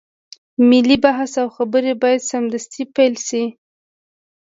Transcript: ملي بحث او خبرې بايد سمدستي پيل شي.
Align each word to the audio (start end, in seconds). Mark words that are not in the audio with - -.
ملي 0.69 0.97
بحث 1.03 1.31
او 1.41 1.47
خبرې 1.57 1.93
بايد 2.01 2.21
سمدستي 2.31 2.83
پيل 2.95 3.13
شي. 3.27 3.43